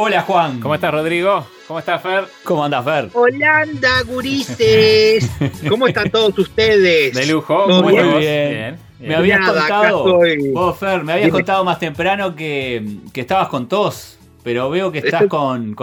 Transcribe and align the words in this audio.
Hola 0.00 0.22
Juan. 0.22 0.60
¿Cómo 0.60 0.76
estás 0.76 0.92
Rodrigo? 0.92 1.44
¿Cómo 1.66 1.80
estás 1.80 2.00
Fer? 2.00 2.22
¿Cómo 2.44 2.64
andas 2.64 2.84
Fer? 2.84 3.10
Holanda, 3.14 4.02
gurises. 4.06 5.28
¿Cómo 5.68 5.88
están 5.88 6.08
todos 6.08 6.38
ustedes? 6.38 7.14
De 7.14 7.26
lujo. 7.26 7.66
Muy 7.82 7.96
bien. 8.20 8.78
Me 9.00 9.16
habías 9.16 9.44
contado, 9.44 10.20
vos, 10.52 10.78
Fer, 10.78 11.02
me 11.02 11.14
habías 11.14 11.30
contado 11.30 11.64
más 11.64 11.80
temprano 11.80 12.36
que, 12.36 13.00
estabas 13.12 13.48
con 13.48 13.66
tos, 13.66 14.20
pero 14.44 14.70
veo 14.70 14.92
que 14.92 14.98
estás 14.98 15.26
con, 15.26 15.74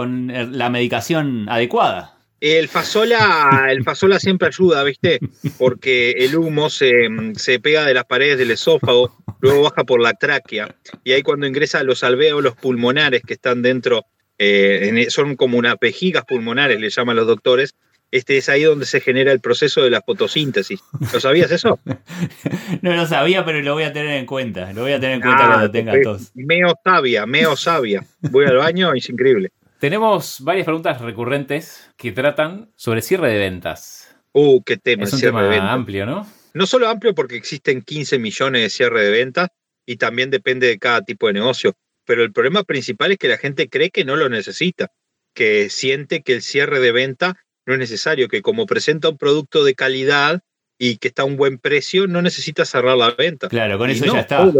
la 0.50 0.70
medicación 0.70 1.46
adecuada. 1.50 2.15
El 2.40 2.68
fasola, 2.68 3.68
el 3.70 3.82
fasola 3.82 4.18
siempre 4.18 4.48
ayuda, 4.48 4.84
¿viste? 4.84 5.20
Porque 5.56 6.10
el 6.10 6.36
humo 6.36 6.68
se, 6.68 6.90
se, 7.36 7.60
pega 7.60 7.86
de 7.86 7.94
las 7.94 8.04
paredes 8.04 8.36
del 8.36 8.50
esófago, 8.50 9.16
luego 9.40 9.62
baja 9.62 9.84
por 9.84 10.02
la 10.02 10.12
tráquea, 10.12 10.74
y 11.02 11.12
ahí 11.12 11.22
cuando 11.22 11.46
ingresa 11.46 11.78
a 11.78 11.82
los 11.82 12.04
alvéolos 12.04 12.54
pulmonares 12.56 13.22
que 13.26 13.34
están 13.34 13.62
dentro 13.62 14.04
eh, 14.38 15.06
e, 15.06 15.10
son 15.10 15.36
como 15.36 15.58
unas 15.58 15.76
vejigas 15.80 16.24
pulmonares, 16.26 16.80
le 16.80 16.90
llaman 16.90 17.16
los 17.16 17.26
doctores. 17.26 17.74
Este 18.12 18.36
es 18.36 18.48
ahí 18.48 18.62
donde 18.62 18.86
se 18.86 19.00
genera 19.00 19.32
el 19.32 19.40
proceso 19.40 19.82
de 19.82 19.90
la 19.90 20.00
fotosíntesis. 20.00 20.80
¿Lo 21.12 21.18
sabías 21.18 21.50
eso? 21.50 21.80
no 22.82 22.94
lo 22.94 23.04
sabía, 23.06 23.44
pero 23.44 23.60
lo 23.62 23.74
voy 23.74 23.82
a 23.82 23.92
tener 23.92 24.12
en 24.12 24.26
cuenta. 24.26 24.72
Lo 24.72 24.82
voy 24.82 24.92
a 24.92 25.00
tener 25.00 25.16
en 25.16 25.22
cuenta 25.22 25.44
ah, 25.44 25.48
cuando 25.48 25.70
tenga 25.72 25.92
tos. 26.02 26.30
Meo 26.34 26.74
sabia, 26.84 27.26
meo 27.26 27.56
sabia. 27.56 28.04
Voy 28.20 28.46
al 28.46 28.56
baño 28.56 28.94
y 28.94 28.98
es 28.98 29.08
increíble. 29.08 29.50
Tenemos 29.78 30.40
varias 30.40 30.64
preguntas 30.64 31.00
recurrentes 31.00 31.90
que 31.96 32.12
tratan 32.12 32.70
sobre 32.76 33.02
cierre 33.02 33.30
de 33.30 33.38
ventas. 33.38 34.16
Uh, 34.32 34.62
qué 34.62 34.76
tema. 34.76 35.04
Es 35.04 35.12
un 35.12 35.20
tema 35.20 35.72
amplio, 35.72 36.06
¿no? 36.06 36.26
No 36.54 36.66
solo 36.66 36.88
amplio 36.88 37.14
porque 37.14 37.36
existen 37.36 37.82
15 37.82 38.18
millones 38.18 38.62
de 38.62 38.70
cierre 38.70 39.04
de 39.04 39.10
ventas 39.10 39.48
y 39.84 39.96
también 39.96 40.30
depende 40.30 40.66
de 40.66 40.78
cada 40.78 41.02
tipo 41.02 41.26
de 41.26 41.34
negocio 41.34 41.76
pero 42.06 42.22
el 42.22 42.32
problema 42.32 42.64
principal 42.64 43.12
es 43.12 43.18
que 43.18 43.28
la 43.28 43.36
gente 43.36 43.68
cree 43.68 43.90
que 43.90 44.04
no 44.04 44.16
lo 44.16 44.30
necesita, 44.30 44.92
que 45.34 45.68
siente 45.68 46.22
que 46.22 46.34
el 46.34 46.42
cierre 46.42 46.80
de 46.80 46.92
venta 46.92 47.44
no 47.66 47.74
es 47.74 47.80
necesario, 47.80 48.28
que 48.28 48.42
como 48.42 48.64
presenta 48.64 49.10
un 49.10 49.18
producto 49.18 49.64
de 49.64 49.74
calidad 49.74 50.40
y 50.78 50.98
que 50.98 51.08
está 51.08 51.22
a 51.22 51.24
un 51.24 51.36
buen 51.36 51.58
precio, 51.58 52.06
no 52.06 52.22
necesita 52.22 52.64
cerrar 52.64 52.96
la 52.96 53.10
venta. 53.10 53.48
Claro, 53.48 53.78
con 53.78 53.90
eso 53.90 54.04
ya 54.06 54.20
está. 54.20 54.52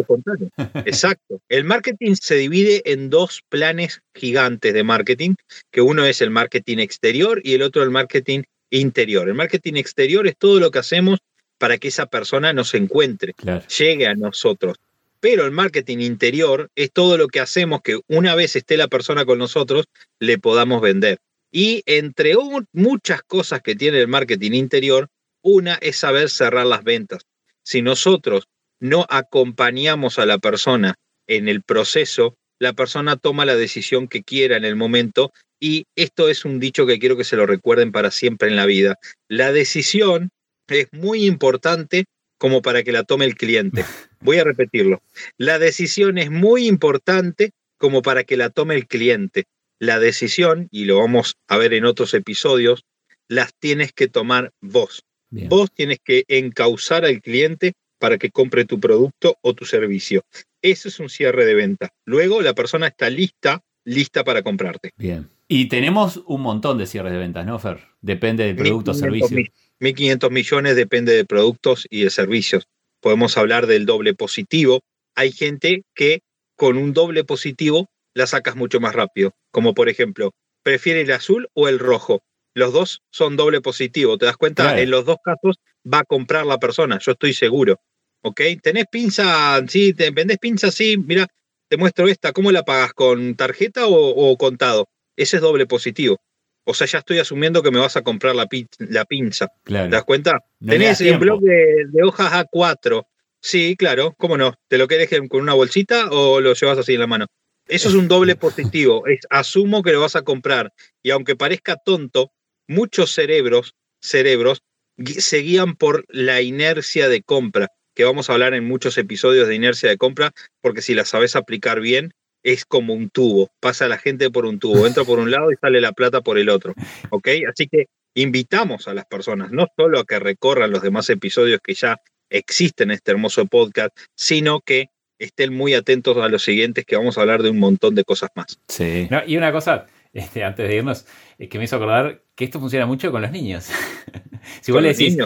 Exacto. 0.87 1.41
El 1.49 1.65
marketing 1.65 2.15
se 2.21 2.37
divide 2.37 2.83
en 2.85 3.11
dos 3.11 3.43
planes 3.49 4.03
gigantes 4.15 4.73
de 4.73 4.85
marketing, 4.85 5.35
que 5.71 5.81
uno 5.81 6.07
es 6.07 6.21
el 6.21 6.31
marketing 6.31 6.79
exterior 6.79 7.41
y 7.45 7.55
el 7.55 7.63
otro 7.63 7.83
el 7.83 7.91
marketing 7.91 8.43
interior. 8.71 9.29
El 9.29 9.35
marketing 9.35 9.75
exterior 9.75 10.27
es 10.27 10.37
todo 10.37 10.61
lo 10.61 10.71
que 10.71 10.79
hacemos 10.79 11.19
para 11.59 11.79
que 11.79 11.89
esa 11.89 12.07
persona 12.07 12.53
nos 12.53 12.75
encuentre, 12.75 13.35
llegue 13.79 14.07
a 14.07 14.15
nosotros 14.15 14.77
pero 15.21 15.45
el 15.45 15.51
marketing 15.51 15.99
interior 15.99 16.71
es 16.77 16.93
todo 16.93 17.17
lo 17.17 17.29
que 17.29 17.41
hacemos 17.41 17.81
que 17.83 17.99
una 18.07 18.35
vez 18.35 18.55
esté 18.55 18.77
la 18.77 18.87
persona 18.87 19.25
con 19.25 19.39
nosotros, 19.39 19.87
le 20.21 20.39
podamos 20.39 20.81
vender. 20.81 21.19
Y 21.51 21.83
entre 21.87 22.35
muchas 22.73 23.23
cosas 23.23 23.63
que 23.63 23.75
tiene 23.75 24.01
el 24.01 24.09
marketing 24.09 24.53
interior, 24.53 25.09
una 25.47 25.75
es 25.75 25.97
saber 25.97 26.29
cerrar 26.29 26.67
las 26.67 26.83
ventas. 26.83 27.23
Si 27.63 27.81
nosotros 27.81 28.49
no 28.81 29.07
acompañamos 29.09 30.19
a 30.19 30.27
la 30.27 30.39
persona 30.39 30.97
en 31.29 31.49
el 31.49 31.63
proceso, 31.63 32.37
la 32.59 32.73
persona 32.73 33.17
toma 33.17 33.45
la 33.45 33.55
decisión 33.55 34.09
que 34.09 34.25
quiera 34.25 34.57
en 34.57 34.65
el 34.65 34.75
momento 34.75 35.33
y 35.61 35.85
esto 35.95 36.29
es 36.29 36.45
un 36.45 36.59
dicho 36.59 36.85
que 36.85 36.99
quiero 36.99 37.17
que 37.17 37.23
se 37.23 37.37
lo 37.37 37.47
recuerden 37.47 37.93
para 37.93 38.11
siempre 38.11 38.49
en 38.49 38.57
la 38.57 38.67
vida. 38.67 38.97
La 39.29 39.53
decisión 39.53 40.31
es 40.67 40.89
muy 40.91 41.25
importante 41.25 42.07
como 42.39 42.61
para 42.61 42.83
que 42.83 42.91
la 42.91 43.05
tome 43.05 43.25
el 43.25 43.37
cliente. 43.37 43.85
Voy 44.21 44.39
a 44.39 44.45
repetirlo. 44.45 45.01
La 45.39 45.61
decisión 45.61 46.19
es 46.19 46.29
muy 46.29 46.67
importante 46.67 47.53
como 47.79 48.03
para 48.03 48.25
que 48.25 48.37
la 48.37 48.51
tome 48.51 48.75
el 48.75 48.89
cliente. 48.89 49.45
La 49.79 50.01
decisión, 50.01 50.67
y 50.73 50.87
lo 50.87 50.99
vamos 50.99 51.37
a 51.47 51.57
ver 51.57 51.73
en 51.73 51.85
otros 51.85 52.15
episodios, 52.15 52.85
las 53.29 53.55
tienes 53.55 53.93
que 53.93 54.09
tomar 54.09 54.51
vos. 54.61 55.05
Vos 55.49 55.71
tienes 55.73 55.99
que 56.03 56.25
encauzar 56.29 57.05
al 57.05 57.21
cliente 57.21 57.75
para 57.99 58.19
que 58.19 58.31
compre 58.31 58.65
tu 58.65 58.79
producto 58.81 59.37
o 59.43 59.55
tu 59.55 59.65
servicio. 59.65 60.23
Eso 60.63 60.89
es 60.89 61.01
un 61.01 61.09
cierre 61.09 61.45
de 61.45 61.55
venta. 61.55 61.91
Luego 62.05 62.43
la 62.43 62.55
persona 62.55 62.89
está 62.89 63.11
lista, 63.11 63.63
lista 63.85 64.25
para 64.25 64.43
comprarte. 64.43 64.91
Bien. 64.97 65.29
Y 65.49 65.69
tenemos 65.69 66.23
un 66.27 66.43
montón 66.43 66.77
de 66.79 66.87
cierres 66.87 67.13
de 67.13 67.19
ventas, 67.19 67.47
¿no, 67.47 67.59
Fer? 67.59 67.79
Depende 68.01 68.45
del 68.45 68.57
producto 68.57 68.91
o 68.91 68.95
servicio. 68.95 69.39
1.500 69.81 70.31
millones 70.31 70.77
depende 70.77 71.13
de 71.13 71.25
productos 71.25 71.87
y 71.89 72.03
de 72.03 72.11
servicios. 72.11 72.67
Podemos 73.01 73.37
hablar 73.37 73.67
del 73.67 73.87
doble 73.87 74.15
positivo. 74.15 74.81
Hay 75.15 75.31
gente 75.33 75.85
que 75.95 76.21
con 76.57 76.79
un 76.79 76.93
doble 76.93 77.25
positivo 77.25 77.89
la 78.15 78.27
sacas 78.27 78.57
mucho 78.57 78.81
más 78.81 78.95
rápido, 78.95 79.35
como 79.51 79.75
por 79.75 79.89
ejemplo, 79.89 80.33
prefiere 80.63 81.03
el 81.03 81.13
azul 81.13 81.49
o 81.53 81.69
el 81.69 81.79
rojo. 81.79 82.23
Los 82.57 82.73
dos 82.73 83.03
son 83.11 83.37
doble 83.37 83.61
positivo, 83.61 84.17
¿te 84.17 84.25
das 84.25 84.39
cuenta? 84.39 84.81
En 84.81 84.91
los 84.91 85.05
dos 85.05 85.19
casos 85.23 85.59
va 85.85 85.99
a 85.99 86.05
comprar 86.05 86.47
la 86.47 86.57
persona, 86.57 86.99
yo 86.99 87.13
estoy 87.13 87.35
seguro. 87.35 87.83
¿Ok? 88.23 88.41
¿Tenés 88.63 88.87
pinza? 88.91 89.61
Sí, 89.69 89.93
¿te 89.93 90.11
vendés 90.11 90.39
pinza? 90.39 90.71
Sí, 90.71 90.97
mira, 90.97 91.27
te 91.69 91.77
muestro 91.77 92.09
esta. 92.09 92.33
¿Cómo 92.33 92.51
la 92.51 92.63
pagas? 92.63 92.95
¿Con 92.95 93.35
tarjeta 93.35 93.87
o, 93.87 94.09
o 94.09 94.39
contado? 94.39 94.89
Ese 95.17 95.37
es 95.37 95.43
doble 95.43 95.67
positivo. 95.67 96.17
O 96.65 96.73
sea, 96.73 96.87
ya 96.87 97.01
estoy 97.01 97.19
asumiendo 97.19 97.63
que 97.63 97.71
me 97.71 97.79
vas 97.79 97.99
a 97.99 98.03
comprar 98.03 98.35
la, 98.35 98.49
la 98.79 99.05
pinza. 99.05 99.49
¿Te 99.63 99.89
das 99.89 100.05
cuenta? 100.05 100.43
Tenés 100.67 101.03
un 101.03 101.19
blog 101.19 101.43
de, 101.43 102.03
hojas 102.03 102.33
A4. 102.33 103.07
Sí, 103.39 103.77
claro, 103.77 104.15
¿cómo 104.17 104.39
no? 104.39 104.55
¿Te 104.67 104.79
lo 104.79 104.89
querés 104.89 105.11
con 105.29 105.43
una 105.43 105.53
bolsita 105.53 106.09
o 106.11 106.41
lo 106.41 106.55
llevas 106.55 106.79
así 106.79 106.95
en 106.95 107.01
la 107.01 107.07
mano? 107.07 107.27
Eso 107.69 107.91
es 107.91 107.95
un 107.95 108.09
doble 108.09 108.35
positivo. 108.35 109.07
Es, 109.07 109.21
asumo 109.29 109.83
que 109.83 109.93
lo 109.93 110.01
vas 110.01 110.17
a 110.17 110.23
comprar. 110.23 110.73
Y 111.03 111.11
aunque 111.11 111.37
parezca 111.37 111.77
tonto, 111.77 112.33
muchos 112.69 113.13
cerebros, 113.13 113.75
cerebros 114.01 114.63
se 115.05 115.39
guían 115.39 115.77
por 115.77 116.05
la 116.09 116.41
inercia 116.41 117.09
de 117.09 117.23
compra, 117.23 117.69
que 117.95 118.05
vamos 118.05 118.29
a 118.29 118.35
hablar 118.35 118.55
en 118.55 118.65
muchos 118.65 118.99
episodios 118.99 119.49
de 119.49 119.55
inercia 119.55 119.89
de 119.89 119.97
compra, 119.99 120.33
porque 120.61 120.83
si 120.83 120.95
la 120.95 121.05
sabes 121.05 121.37
aplicar 121.37 121.81
bien, 121.81 122.13
es 122.43 122.65
como 122.65 122.95
un 122.95 123.11
tubo, 123.11 123.51
pasa 123.61 123.89
la 123.89 123.99
gente 123.99 124.31
por 124.31 124.47
un 124.47 124.59
tubo, 124.59 124.87
entra 124.87 125.05
por 125.05 125.19
un 125.19 125.31
lado 125.31 125.51
y 125.51 125.57
sale 125.57 125.81
la 125.81 125.93
plata 125.93 126.21
por 126.21 126.39
el 126.39 126.49
otro, 126.49 126.75
¿ok? 127.11 127.29
Así 127.51 127.67
que 127.67 127.87
invitamos 128.15 128.87
a 128.87 128.95
las 128.95 129.05
personas 129.07 129.51
no 129.51 129.67
solo 129.77 129.99
a 129.99 130.05
que 130.05 130.19
recorran 130.19 130.71
los 130.71 130.83
demás 130.83 131.11
episodios 131.11 131.61
que 131.63 131.75
ya 131.75 131.97
existen 132.31 132.91
en 132.91 132.97
este 132.97 133.11
hermoso 133.11 133.47
podcast, 133.47 133.97
sino 134.15 134.61
que 134.61 134.91
estén 135.19 135.55
muy 135.55 135.75
atentos 135.75 136.17
a 136.19 136.29
los 136.29 136.43
siguientes 136.43 136.85
que 136.85 136.97
vamos 136.97 137.19
a 137.19 137.23
hablar 137.23 137.43
de 137.43 137.51
un 137.51 137.59
montón 137.59 137.95
de 137.95 138.05
cosas 138.05 138.31
más. 138.35 138.61
Sí. 138.69 139.09
y 139.27 139.37
una 139.37 139.51
cosa, 139.51 139.87
este, 140.17 140.45
antes 140.45 140.67
de 140.67 140.77
irnos, 140.77 141.07
es 141.39 141.49
que 141.49 141.59
me 141.59 141.65
hizo 141.65 141.77
acordar 141.77 142.23
que 142.35 142.45
esto 142.45 142.59
funciona 142.59 142.87
mucho 142.87 143.13
con 143.13 143.23
los 143.23 143.31
niños. 143.31 143.71
si 144.63 144.73
vos 144.73 144.83
le 144.83 144.89
decís, 144.89 145.19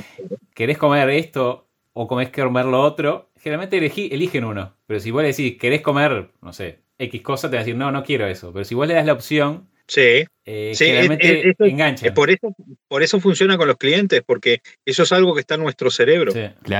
¿querés 0.55 0.79
comer 0.79 1.09
esto 1.11 1.69
o 1.93 2.09
querés 2.09 2.31
comer 2.31 2.67
lo 2.67 2.83
otro? 2.83 3.31
Generalmente 3.37 3.79
eligen 3.79 4.45
uno. 4.45 4.75
Pero 4.87 5.01
si 5.01 5.11
vos 5.11 5.23
le 5.23 5.29
decís, 5.29 5.57
¿querés 5.59 5.81
comer, 5.81 6.31
no 6.43 6.53
sé, 6.53 6.81
X 6.99 7.23
cosa, 7.23 7.49
te 7.49 7.57
va 7.57 7.63
a 7.63 7.65
decir, 7.65 7.77
no, 7.77 7.93
no 7.93 8.03
quiero 8.03 8.27
eso. 8.27 8.53
Pero 8.53 8.65
si 8.65 8.75
vos 8.75 8.87
le 8.89 8.95
das 8.95 9.07
la 9.07 9.13
opción, 9.13 9.69
sí, 9.87 10.25
eh, 10.45 10.73
generalmente 10.77 11.55
engancha. 11.61 12.13
Por 12.13 12.31
eso, 12.31 12.55
por 12.89 13.03
eso 13.05 13.21
funciona 13.21 13.57
con 13.57 13.69
los 13.69 13.77
clientes, 13.77 14.23
porque 14.27 14.61
eso 14.85 15.05
es 15.05 15.13
algo 15.13 15.35
que 15.35 15.41
está 15.41 15.55
en 15.55 15.63
nuestro 15.63 15.91
cerebro. 15.91 16.33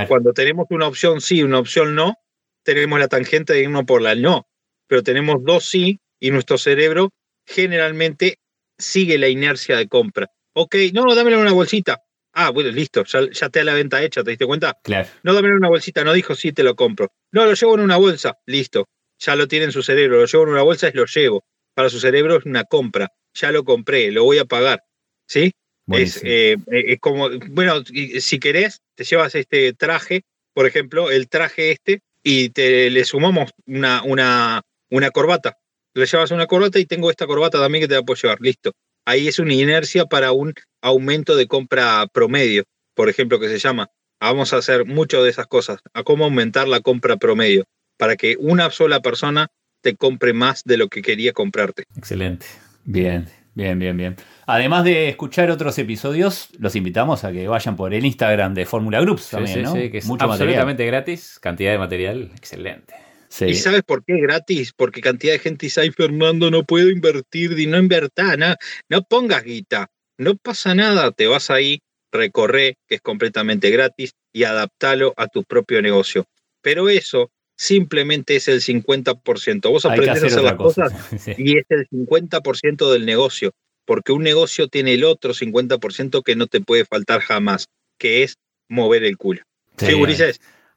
Cuando 0.07 0.33
tenemos 0.33 0.67
una 0.69 0.87
opción 0.87 1.21
sí, 1.21 1.43
una 1.43 1.59
opción 1.59 1.95
no, 1.95 2.17
tenemos 2.63 2.99
la 2.99 3.07
tangente 3.07 3.53
de 3.53 3.63
irnos 3.63 3.85
por 3.85 4.01
la 4.01 4.15
no. 4.15 4.47
Pero 4.87 5.01
tenemos 5.01 5.37
dos 5.43 5.63
sí 5.63 6.01
y 6.19 6.31
nuestro 6.31 6.57
cerebro 6.57 7.13
generalmente 7.53 8.39
sigue 8.77 9.17
la 9.17 9.27
inercia 9.27 9.77
de 9.77 9.87
compra. 9.87 10.27
Ok, 10.53 10.75
no, 10.93 11.13
dámelo 11.15 11.37
en 11.37 11.43
una 11.43 11.53
bolsita. 11.53 12.01
Ah, 12.33 12.49
bueno, 12.49 12.71
listo, 12.71 13.03
ya, 13.03 13.29
ya 13.29 13.49
te 13.49 13.59
da 13.59 13.65
la 13.65 13.73
venta 13.73 14.01
hecha, 14.01 14.23
¿te 14.23 14.31
diste 14.31 14.45
cuenta? 14.45 14.77
Claro. 14.83 15.07
No, 15.23 15.33
dámelo 15.33 15.53
en 15.53 15.59
una 15.59 15.69
bolsita, 15.69 16.03
no 16.03 16.13
dijo 16.13 16.33
sí, 16.35 16.53
te 16.53 16.63
lo 16.63 16.75
compro. 16.75 17.11
No, 17.31 17.45
lo 17.45 17.53
llevo 17.53 17.75
en 17.75 17.81
una 17.81 17.97
bolsa, 17.97 18.37
listo 18.45 18.87
ya 19.21 19.35
lo 19.35 19.47
tiene 19.47 19.65
en 19.65 19.71
su 19.71 19.83
cerebro, 19.83 20.19
lo 20.19 20.25
llevo 20.25 20.43
en 20.43 20.49
una 20.49 20.63
bolsa 20.63 20.89
y 20.89 20.93
lo 20.93 21.05
llevo. 21.05 21.43
Para 21.73 21.89
su 21.89 21.99
cerebro 21.99 22.37
es 22.37 22.45
una 22.45 22.63
compra, 22.63 23.09
ya 23.33 23.51
lo 23.51 23.63
compré, 23.63 24.11
lo 24.11 24.23
voy 24.23 24.39
a 24.39 24.45
pagar. 24.45 24.83
¿Sí? 25.27 25.53
Es, 25.87 26.21
eh, 26.23 26.57
es, 26.67 26.99
como, 26.99 27.29
bueno, 27.49 27.83
si 27.85 28.39
querés, 28.39 28.81
te 28.95 29.03
llevas 29.03 29.35
este 29.35 29.73
traje, 29.73 30.23
por 30.53 30.65
ejemplo, 30.65 31.11
el 31.11 31.27
traje 31.29 31.71
este, 31.71 32.01
y 32.23 32.49
te 32.49 32.89
le 32.89 33.03
sumamos 33.05 33.51
una, 33.65 34.01
una, 34.03 34.61
una 34.89 35.11
corbata. 35.11 35.57
Le 35.93 36.05
llevas 36.05 36.31
una 36.31 36.47
corbata 36.47 36.79
y 36.79 36.85
tengo 36.85 37.09
esta 37.09 37.27
corbata 37.27 37.59
también 37.59 37.83
que 37.83 37.87
te 37.87 37.95
la 37.95 38.03
puedo 38.03 38.19
llevar, 38.21 38.39
listo. 38.41 38.71
Ahí 39.05 39.27
es 39.27 39.39
una 39.39 39.53
inercia 39.53 40.05
para 40.05 40.31
un 40.31 40.53
aumento 40.81 41.35
de 41.35 41.47
compra 41.47 42.05
promedio, 42.11 42.63
por 42.95 43.09
ejemplo, 43.09 43.39
que 43.39 43.49
se 43.49 43.57
llama. 43.57 43.89
Vamos 44.19 44.53
a 44.53 44.57
hacer 44.57 44.85
mucho 44.85 45.23
de 45.23 45.31
esas 45.31 45.47
cosas, 45.47 45.79
a 45.93 46.03
cómo 46.03 46.25
aumentar 46.25 46.67
la 46.67 46.81
compra 46.81 47.17
promedio, 47.17 47.63
para 47.97 48.15
que 48.15 48.35
una 48.39 48.69
sola 48.69 48.99
persona 49.01 49.47
te 49.81 49.95
compre 49.95 50.33
más 50.33 50.63
de 50.63 50.77
lo 50.77 50.87
que 50.87 51.01
quería 51.01 51.33
comprarte. 51.33 51.85
Excelente. 51.97 52.45
Bien, 52.83 53.27
bien, 53.55 53.79
bien, 53.79 53.97
bien. 53.97 54.15
Además 54.45 54.83
de 54.83 55.09
escuchar 55.09 55.49
otros 55.49 55.77
episodios, 55.79 56.49
los 56.59 56.75
invitamos 56.75 57.23
a 57.23 57.31
que 57.31 57.47
vayan 57.47 57.75
por 57.75 57.93
el 57.93 58.05
Instagram 58.05 58.53
de 58.53 58.65
Fórmula 58.65 59.01
Groups 59.01 59.29
también, 59.31 59.63
¿no? 59.63 59.73
que 59.73 59.97
es 59.97 60.05
Mucho 60.05 60.25
absolutamente 60.25 60.85
gratis, 60.85 61.39
cantidad 61.39 61.71
de 61.71 61.79
material 61.79 62.31
excelente. 62.35 62.93
¿Y 63.39 63.55
sabes 63.55 63.83
por 63.83 64.03
qué 64.03 64.19
gratis? 64.19 64.73
Porque 64.75 65.01
cantidad 65.01 65.33
de 65.33 65.39
gente 65.39 65.65
dice, 65.65 65.81
ay 65.81 65.91
Fernando, 65.91 66.51
no 66.51 66.63
puedo 66.63 66.89
invertir, 66.89 67.51
no 67.67 67.77
invertá, 67.77 68.35
no, 68.35 68.55
no 68.89 69.03
pongas 69.03 69.43
guita, 69.43 69.89
no 70.17 70.35
pasa 70.35 70.75
nada, 70.75 71.11
te 71.11 71.27
vas 71.27 71.49
ahí, 71.49 71.79
recorre, 72.11 72.77
que 72.87 72.95
es 72.95 73.01
completamente 73.01 73.69
gratis, 73.69 74.13
y 74.33 74.43
adaptalo 74.43 75.13
a 75.17 75.27
tu 75.27 75.43
propio 75.43 75.81
negocio. 75.81 76.25
Pero 76.61 76.89
eso 76.89 77.31
simplemente 77.57 78.35
es 78.35 78.47
el 78.47 78.61
50%. 78.61 79.69
Vos 79.69 79.85
aprendés 79.85 80.23
a 80.23 80.27
hacer 80.27 80.43
las 80.43 80.55
cosas 80.55 80.91
y 81.37 81.57
es 81.57 81.65
el 81.69 81.87
50% 81.89 82.91
del 82.91 83.05
negocio, 83.05 83.51
porque 83.85 84.11
un 84.11 84.23
negocio 84.23 84.67
tiene 84.67 84.93
el 84.93 85.03
otro 85.03 85.33
50% 85.33 86.23
que 86.23 86.35
no 86.35 86.47
te 86.47 86.61
puede 86.61 86.85
faltar 86.85 87.21
jamás, 87.21 87.67
que 87.97 88.23
es 88.23 88.35
mover 88.67 89.03
el 89.03 89.17
culo. 89.17 89.41
¿Sí, 89.77 89.93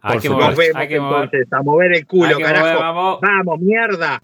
hay 0.04 0.18
que 0.18 0.28
mover, 0.28 0.76
hay 0.76 0.88
que 0.88 0.96
entonces 0.96 1.46
a 1.50 1.62
mover 1.62 1.96
el 1.96 2.06
culo, 2.06 2.38
carajo. 2.38 3.18
vamos. 3.20 3.60
mierda. 3.60 4.22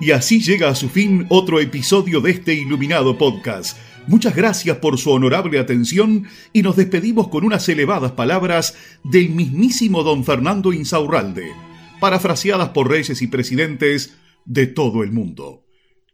Y 0.00 0.10
así 0.10 0.40
llega 0.40 0.68
a 0.68 0.74
su 0.74 0.88
fin 0.88 1.26
otro 1.28 1.60
episodio 1.60 2.20
de 2.20 2.32
este 2.32 2.54
iluminado 2.54 3.16
podcast. 3.16 3.78
Muchas 4.08 4.34
gracias 4.34 4.78
por 4.78 4.98
su 4.98 5.10
honorable 5.10 5.58
atención 5.58 6.26
y 6.52 6.62
nos 6.62 6.76
despedimos 6.76 7.28
con 7.28 7.44
unas 7.44 7.68
elevadas 7.68 8.12
palabras 8.12 8.76
del 9.04 9.30
mismísimo 9.30 10.02
don 10.02 10.24
Fernando 10.24 10.72
Insaurralde, 10.72 11.52
parafraseadas 12.00 12.70
por 12.70 12.88
reyes 12.88 13.22
y 13.22 13.26
presidentes 13.26 14.18
de 14.44 14.66
todo 14.66 15.02
el 15.02 15.12
mundo. 15.12 15.64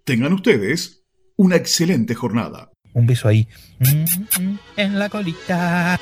Tengan 0.04 0.32
ustedes 0.32 1.06
una 1.36 1.56
excelente 1.56 2.14
jornada. 2.14 2.70
Un 2.92 3.06
beso 3.06 3.28
ahí. 3.28 3.48
En 4.76 4.98
la 4.98 5.08
colita. 5.08 5.98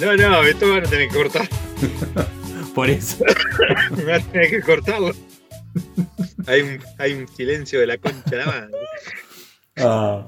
No, 0.00 0.16
no, 0.16 0.42
esto 0.42 0.70
van 0.70 0.86
a 0.86 0.88
tener 0.88 1.08
que 1.08 1.14
cortar. 1.14 1.48
Por 2.74 2.88
eso. 2.88 3.24
van 4.06 4.20
a 4.20 4.20
tener 4.20 4.50
que 4.50 4.60
cortarlo. 4.62 5.12
Hay 6.46 6.62
un, 6.62 6.80
hay 6.98 7.12
un 7.12 7.28
silencio 7.28 7.80
de 7.80 7.86
la 7.86 7.98
concha 7.98 8.30
de 8.30 8.36
la 8.38 8.46
madre. 8.46 8.70
Ah. 9.76 10.26